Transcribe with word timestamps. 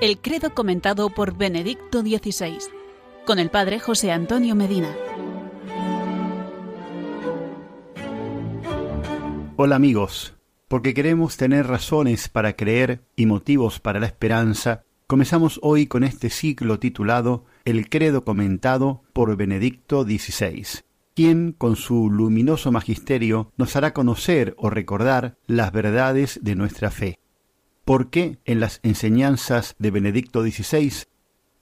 El 0.00 0.18
credo 0.18 0.54
comentado 0.54 1.10
por 1.10 1.36
Benedicto 1.36 2.00
XVI, 2.00 2.56
con 3.26 3.38
el 3.38 3.50
Padre 3.50 3.80
José 3.80 4.12
Antonio 4.12 4.54
Medina. 4.54 4.96
Hola 9.56 9.76
amigos, 9.76 10.32
porque 10.68 10.94
queremos 10.94 11.36
tener 11.36 11.66
razones 11.66 12.30
para 12.30 12.54
creer 12.54 13.02
y 13.14 13.26
motivos 13.26 13.78
para 13.78 14.00
la 14.00 14.06
esperanza, 14.06 14.84
comenzamos 15.06 15.60
hoy 15.62 15.86
con 15.86 16.02
este 16.02 16.30
ciclo 16.30 16.78
titulado 16.78 17.44
El 17.66 17.90
credo 17.90 18.24
comentado 18.24 19.02
por 19.12 19.36
Benedicto 19.36 20.04
XVI 20.04 20.80
quien 21.12 21.52
con 21.52 21.76
su 21.76 22.08
luminoso 22.08 22.72
magisterio 22.72 23.52
nos 23.58 23.76
hará 23.76 23.92
conocer 23.92 24.54
o 24.56 24.70
recordar 24.70 25.36
las 25.46 25.70
verdades 25.70 26.38
de 26.42 26.54
nuestra 26.54 26.90
fe. 26.90 27.18
¿Por 27.90 28.08
qué 28.08 28.38
en 28.44 28.60
las 28.60 28.78
enseñanzas 28.84 29.74
de 29.80 29.90
Benedicto 29.90 30.44
XVI, 30.44 30.92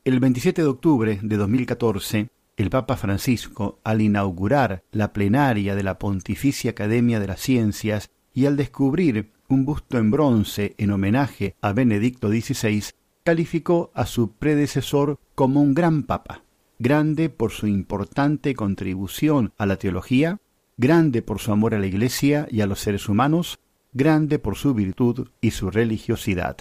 el 0.04 0.20
27 0.20 0.60
de 0.60 0.68
octubre 0.68 1.18
de 1.22 1.36
2014, 1.38 2.28
el 2.58 2.68
Papa 2.68 2.98
Francisco, 2.98 3.78
al 3.82 4.02
inaugurar 4.02 4.82
la 4.92 5.14
plenaria 5.14 5.74
de 5.74 5.82
la 5.82 5.98
Pontificia 5.98 6.72
Academia 6.72 7.18
de 7.18 7.28
las 7.28 7.40
Ciencias 7.40 8.10
y 8.34 8.44
al 8.44 8.58
descubrir 8.58 9.30
un 9.48 9.64
busto 9.64 9.96
en 9.96 10.10
bronce 10.10 10.74
en 10.76 10.90
homenaje 10.90 11.54
a 11.62 11.72
Benedicto 11.72 12.28
XVI, 12.28 12.84
calificó 13.24 13.90
a 13.94 14.04
su 14.04 14.32
predecesor 14.32 15.18
como 15.34 15.62
un 15.62 15.72
gran 15.72 16.02
papa, 16.02 16.42
grande 16.78 17.30
por 17.30 17.52
su 17.52 17.68
importante 17.68 18.54
contribución 18.54 19.54
a 19.56 19.64
la 19.64 19.78
teología, 19.78 20.40
grande 20.76 21.22
por 21.22 21.38
su 21.38 21.52
amor 21.52 21.74
a 21.74 21.78
la 21.78 21.86
Iglesia 21.86 22.46
y 22.50 22.60
a 22.60 22.66
los 22.66 22.80
seres 22.80 23.08
humanos, 23.08 23.60
grande 23.98 24.38
por 24.38 24.56
su 24.56 24.72
virtud 24.72 25.28
y 25.42 25.50
su 25.50 25.70
religiosidad. 25.70 26.56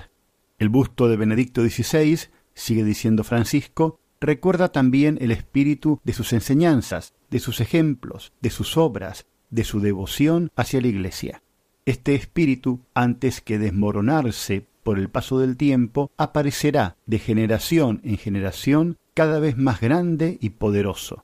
El 0.59 0.67
busto 0.67 1.07
de 1.07 1.15
Benedicto 1.15 1.61
XVI, 1.61 2.19
sigue 2.53 2.83
diciendo 2.83 3.23
Francisco, 3.23 3.99
recuerda 4.19 4.73
también 4.73 5.17
el 5.21 5.31
espíritu 5.31 6.01
de 6.03 6.11
sus 6.11 6.33
enseñanzas, 6.33 7.13
de 7.29 7.39
sus 7.39 7.61
ejemplos, 7.61 8.33
de 8.41 8.49
sus 8.49 8.75
obras, 8.75 9.25
de 9.49 9.63
su 9.63 9.79
devoción 9.79 10.51
hacia 10.57 10.81
la 10.81 10.87
Iglesia. 10.87 11.43
Este 11.85 12.15
espíritu, 12.15 12.81
antes 12.93 13.39
que 13.39 13.59
desmoronarse 13.59 14.65
por 14.83 14.99
el 14.99 15.09
paso 15.09 15.39
del 15.39 15.55
tiempo, 15.55 16.11
aparecerá 16.17 16.97
de 17.05 17.19
generación 17.19 18.01
en 18.03 18.17
generación 18.17 18.97
cada 19.13 19.39
vez 19.39 19.57
más 19.57 19.79
grande 19.79 20.37
y 20.41 20.49
poderoso. 20.49 21.23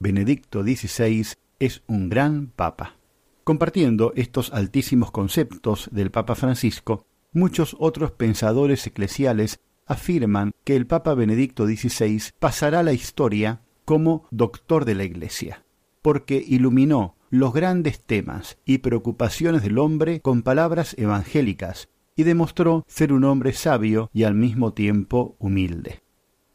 Benedicto 0.00 0.62
XVI 0.62 1.26
es 1.60 1.82
un 1.86 2.08
gran 2.08 2.48
papa. 2.48 2.96
Compartiendo 3.44 4.12
estos 4.14 4.52
altísimos 4.52 5.10
conceptos 5.10 5.88
del 5.90 6.12
Papa 6.12 6.36
Francisco, 6.36 7.06
muchos 7.32 7.74
otros 7.80 8.12
pensadores 8.12 8.86
eclesiales 8.86 9.58
afirman 9.84 10.52
que 10.62 10.76
el 10.76 10.86
Papa 10.86 11.14
Benedicto 11.14 11.66
XVI 11.66 12.22
pasará 12.38 12.80
a 12.80 12.84
la 12.84 12.92
historia 12.92 13.62
como 13.84 14.28
doctor 14.30 14.84
de 14.84 14.94
la 14.94 15.02
Iglesia, 15.02 15.64
porque 16.02 16.42
iluminó 16.46 17.16
los 17.30 17.52
grandes 17.52 18.00
temas 18.00 18.58
y 18.64 18.78
preocupaciones 18.78 19.62
del 19.62 19.78
hombre 19.78 20.20
con 20.20 20.42
palabras 20.42 20.94
evangélicas 20.96 21.88
y 22.14 22.22
demostró 22.22 22.84
ser 22.86 23.12
un 23.12 23.24
hombre 23.24 23.54
sabio 23.54 24.08
y 24.12 24.22
al 24.22 24.34
mismo 24.34 24.72
tiempo 24.72 25.34
humilde. 25.40 26.02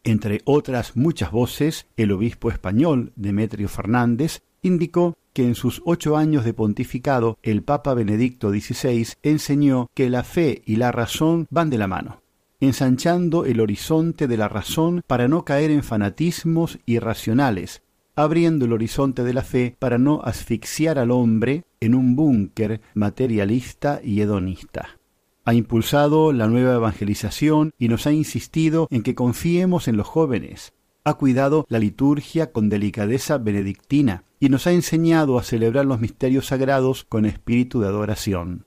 Entre 0.05 0.39
otras 0.45 0.95
muchas 0.95 1.31
voces, 1.31 1.87
el 1.97 2.13
obispo 2.13 2.49
español 2.49 3.11
Demetrio 3.17 3.67
Fernández 3.67 4.41
indicó 4.61 5.17
que 5.37 5.43
en 5.43 5.53
sus 5.53 5.83
ocho 5.85 6.17
años 6.17 6.45
de 6.45 6.55
pontificado 6.55 7.37
el 7.43 7.61
Papa 7.61 7.93
Benedicto 7.93 8.49
XVI 8.49 9.09
enseñó 9.21 9.87
que 9.93 10.09
la 10.09 10.23
fe 10.23 10.63
y 10.65 10.77
la 10.77 10.91
razón 10.91 11.45
van 11.51 11.69
de 11.69 11.77
la 11.77 11.85
mano, 11.85 12.23
ensanchando 12.59 13.45
el 13.45 13.59
horizonte 13.59 14.27
de 14.27 14.35
la 14.35 14.49
razón 14.49 15.03
para 15.05 15.27
no 15.27 15.45
caer 15.45 15.69
en 15.69 15.83
fanatismos 15.83 16.79
irracionales, 16.87 17.83
abriendo 18.15 18.65
el 18.65 18.73
horizonte 18.73 19.23
de 19.23 19.35
la 19.35 19.43
fe 19.43 19.75
para 19.77 19.99
no 19.99 20.21
asfixiar 20.23 20.97
al 20.97 21.11
hombre 21.11 21.65
en 21.81 21.93
un 21.93 22.15
búnker 22.15 22.81
materialista 22.95 24.01
y 24.03 24.21
hedonista. 24.21 24.97
Ha 25.45 25.53
impulsado 25.53 26.33
la 26.33 26.47
nueva 26.47 26.73
evangelización 26.73 27.73
y 27.77 27.89
nos 27.89 28.07
ha 28.07 28.11
insistido 28.11 28.87
en 28.89 29.03
que 29.03 29.13
confiemos 29.13 29.87
en 29.87 29.97
los 29.97 30.07
jóvenes, 30.07 30.73
ha 31.03 31.13
cuidado 31.13 31.67
la 31.69 31.77
liturgia 31.77 32.51
con 32.51 32.69
delicadeza 32.69 33.37
benedictina 33.37 34.23
y 34.39 34.49
nos 34.49 34.67
ha 34.67 34.71
enseñado 34.71 35.37
a 35.37 35.43
celebrar 35.43 35.85
los 35.85 35.99
misterios 35.99 36.47
sagrados 36.47 37.03
con 37.03 37.25
espíritu 37.25 37.81
de 37.81 37.87
adoración. 37.87 38.65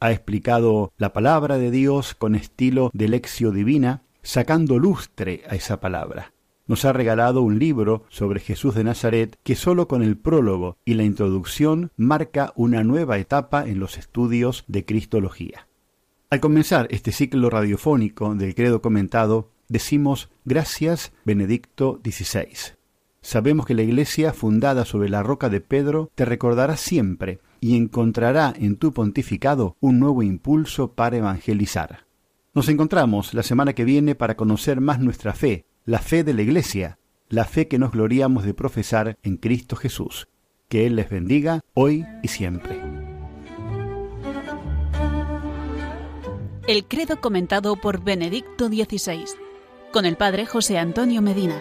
Ha 0.00 0.12
explicado 0.12 0.92
la 0.96 1.12
palabra 1.12 1.58
de 1.58 1.70
Dios 1.70 2.14
con 2.14 2.34
estilo 2.34 2.90
de 2.92 3.08
lección 3.08 3.54
divina, 3.54 4.02
sacando 4.22 4.78
lustre 4.78 5.42
a 5.48 5.56
esa 5.56 5.80
palabra. 5.80 6.32
Nos 6.66 6.84
ha 6.84 6.92
regalado 6.92 7.42
un 7.42 7.58
libro 7.58 8.04
sobre 8.10 8.40
Jesús 8.40 8.74
de 8.74 8.84
Nazaret 8.84 9.38
que 9.42 9.56
sólo 9.56 9.88
con 9.88 10.02
el 10.02 10.18
prólogo 10.18 10.76
y 10.84 10.94
la 10.94 11.02
introducción 11.02 11.90
marca 11.96 12.52
una 12.54 12.84
nueva 12.84 13.18
etapa 13.18 13.66
en 13.66 13.80
los 13.80 13.96
estudios 13.96 14.64
de 14.68 14.84
Cristología. 14.84 15.66
Al 16.30 16.40
comenzar 16.40 16.86
este 16.90 17.10
ciclo 17.10 17.48
radiofónico 17.48 18.34
del 18.34 18.54
credo 18.54 18.82
comentado, 18.82 19.50
decimos 19.68 20.28
gracias 20.44 21.12
Benedicto 21.24 22.00
XVI. 22.04 22.77
Sabemos 23.28 23.66
que 23.66 23.74
la 23.74 23.82
Iglesia, 23.82 24.32
fundada 24.32 24.86
sobre 24.86 25.10
la 25.10 25.22
roca 25.22 25.50
de 25.50 25.60
Pedro, 25.60 26.10
te 26.14 26.24
recordará 26.24 26.78
siempre 26.78 27.40
y 27.60 27.76
encontrará 27.76 28.54
en 28.58 28.76
tu 28.76 28.94
pontificado 28.94 29.76
un 29.80 30.00
nuevo 30.00 30.22
impulso 30.22 30.94
para 30.94 31.18
evangelizar. 31.18 32.06
Nos 32.54 32.70
encontramos 32.70 33.34
la 33.34 33.42
semana 33.42 33.74
que 33.74 33.84
viene 33.84 34.14
para 34.14 34.34
conocer 34.34 34.80
más 34.80 35.00
nuestra 35.00 35.34
fe, 35.34 35.66
la 35.84 35.98
fe 35.98 36.24
de 36.24 36.32
la 36.32 36.40
Iglesia, 36.40 36.96
la 37.28 37.44
fe 37.44 37.68
que 37.68 37.78
nos 37.78 37.92
gloriamos 37.92 38.44
de 38.44 38.54
profesar 38.54 39.18
en 39.22 39.36
Cristo 39.36 39.76
Jesús. 39.76 40.26
Que 40.70 40.86
Él 40.86 40.96
les 40.96 41.10
bendiga 41.10 41.60
hoy 41.74 42.06
y 42.22 42.28
siempre. 42.28 42.80
El 46.66 46.86
credo 46.86 47.20
comentado 47.20 47.76
por 47.76 48.02
Benedicto 48.02 48.68
XVI 48.68 49.26
con 49.92 50.06
el 50.06 50.16
Padre 50.16 50.46
José 50.46 50.78
Antonio 50.78 51.20
Medina. 51.20 51.60